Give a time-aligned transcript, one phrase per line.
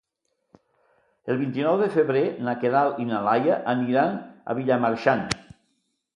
[1.33, 4.19] El vint-i-nou de febrer na Queralt i na Lia aniran
[4.55, 5.25] a Vilamarxant.